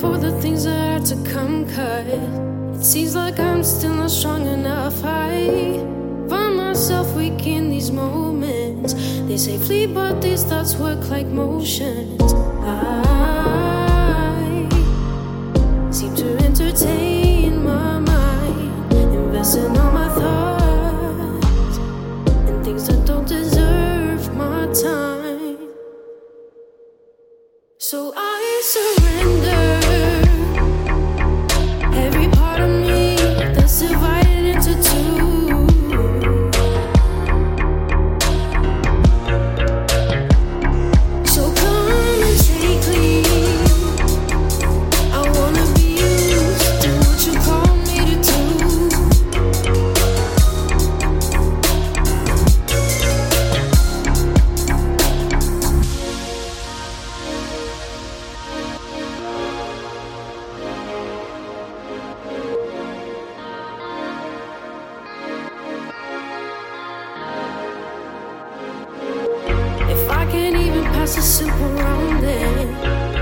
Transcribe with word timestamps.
for 0.00 0.18
the 0.18 0.30
things 0.42 0.64
that 0.64 1.00
are 1.00 1.04
to 1.04 1.16
come 1.30 1.66
cut. 1.70 2.06
It 2.06 2.84
seems 2.84 3.14
like 3.14 3.38
I'm 3.40 3.64
still 3.64 3.94
not 3.94 4.10
strong 4.10 4.46
enough. 4.46 5.02
I 5.04 5.78
find 6.28 6.56
myself 6.56 7.14
weak 7.16 7.46
in 7.46 7.70
these 7.70 7.90
moments. 7.90 8.92
They 9.28 9.38
say 9.38 9.56
flee, 9.58 9.86
but 9.86 10.20
these 10.20 10.44
thoughts 10.44 10.76
work 10.76 11.08
like 11.08 11.26
motions. 11.26 12.34
I 12.62 12.98
seem 15.90 16.14
to 16.16 16.36
entertain 16.44 17.64
my 17.64 17.98
mind, 17.98 18.92
investing 18.92 19.76
all 19.78 19.92
my 19.92 20.08
thoughts 20.10 21.78
in 22.50 22.64
things 22.64 22.86
that 22.88 23.06
don't 23.06 23.26
deserve 23.26 24.34
my 24.36 24.66
time. 24.66 25.56
So 27.78 28.12
I 28.14 28.60
surrender 28.62 29.15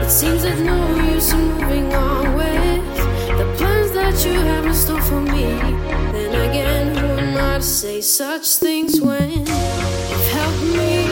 it 0.04 0.10
seems 0.10 0.42
there's 0.42 0.60
no 0.62 1.12
use 1.12 1.32
in 1.32 1.40
moving 1.52 1.94
on 1.94 2.34
with 2.34 2.96
the 3.36 3.54
plans 3.58 3.92
that 3.92 4.24
you 4.24 4.32
have 4.32 4.64
in 4.64 4.74
store 4.74 5.02
for 5.02 5.20
me. 5.20 5.44
Then 6.12 6.50
again, 6.50 6.96
who 6.96 7.06
am 7.06 7.36
I 7.36 7.58
to 7.58 7.62
say 7.62 8.00
such 8.00 8.56
things 8.56 9.00
when 9.02 9.30
you've 9.30 10.28
helped 10.32 10.62
me 10.62 11.08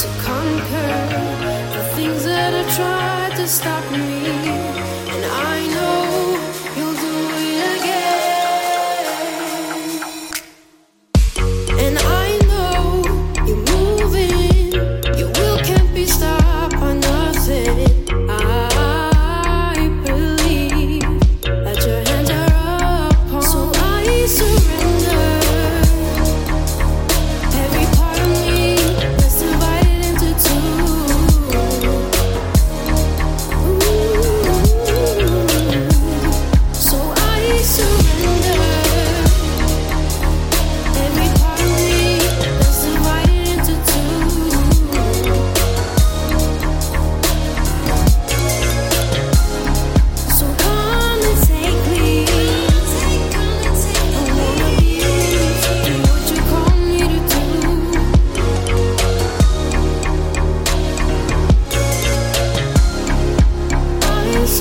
to 0.00 0.08
conquer 0.22 0.92
the 1.76 1.84
things 1.94 2.24
that 2.24 2.54
have 2.54 2.74
tried 2.74 3.36
to 3.36 3.46
stop 3.46 3.84
me? 3.92 4.59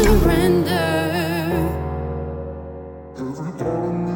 surrender. 0.03 0.79
Every 3.17 3.51
part 3.59 3.61
of 3.61 3.93
me. 3.93 4.09